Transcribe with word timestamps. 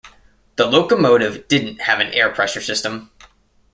The 0.55 0.65
locomotive 0.65 1.47
didn't 1.47 1.81
have 1.81 1.99
an 1.99 2.07
air 2.07 2.31
pressure 2.33 2.59
system. 2.61 3.11